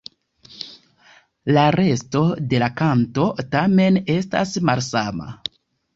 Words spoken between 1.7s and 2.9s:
resto de la